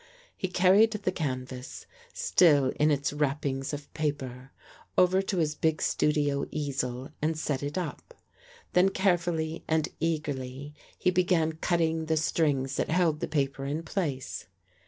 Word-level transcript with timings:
"He 0.35 0.47
carried 0.47 0.89
the 0.93 1.11
canvas, 1.11 1.85
still 2.11 2.69
in 2.77 2.89
its 2.89 3.13
wrappings 3.13 3.71
of 3.71 3.93
paper, 3.93 4.51
over 4.97 5.21
to 5.21 5.37
his 5.37 5.53
big 5.53 5.79
studio 5.79 6.47
easel 6.49 7.11
and 7.21 7.37
set 7.37 7.61
it 7.61 7.77
up. 7.77 8.15
Then 8.73 8.89
carefully 8.89 9.63
and 9.67 9.89
eagerly, 9.99 10.73
he 10.97 11.11
began 11.11 11.53
cutting 11.53 12.05
the 12.07 12.17
strings 12.17 12.77
that 12.77 12.89
held 12.89 13.19
the 13.19 13.27
paper 13.27 13.63
in 13.63 13.83
place. 13.83 14.47